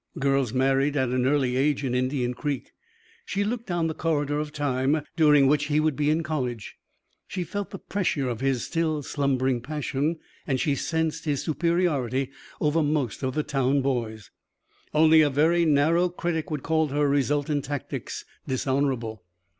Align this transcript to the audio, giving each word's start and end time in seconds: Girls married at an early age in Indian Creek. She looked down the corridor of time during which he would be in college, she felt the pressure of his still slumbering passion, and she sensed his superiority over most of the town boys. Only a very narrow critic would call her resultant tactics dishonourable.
Girls 0.17 0.51
married 0.51 0.97
at 0.97 1.09
an 1.09 1.27
early 1.27 1.55
age 1.55 1.83
in 1.83 1.93
Indian 1.93 2.33
Creek. 2.33 2.71
She 3.23 3.43
looked 3.43 3.67
down 3.67 3.85
the 3.85 3.93
corridor 3.93 4.39
of 4.39 4.51
time 4.51 5.03
during 5.15 5.45
which 5.45 5.65
he 5.65 5.79
would 5.79 5.95
be 5.95 6.09
in 6.09 6.23
college, 6.23 6.75
she 7.27 7.43
felt 7.43 7.69
the 7.69 7.77
pressure 7.77 8.27
of 8.27 8.39
his 8.41 8.63
still 8.65 9.03
slumbering 9.03 9.61
passion, 9.61 10.17
and 10.47 10.59
she 10.59 10.73
sensed 10.73 11.25
his 11.25 11.43
superiority 11.43 12.31
over 12.59 12.81
most 12.81 13.21
of 13.21 13.35
the 13.35 13.43
town 13.43 13.83
boys. 13.83 14.31
Only 14.91 15.21
a 15.21 15.29
very 15.29 15.65
narrow 15.65 16.09
critic 16.09 16.49
would 16.49 16.63
call 16.63 16.87
her 16.87 17.07
resultant 17.07 17.65
tactics 17.65 18.25
dishonourable. 18.47 19.23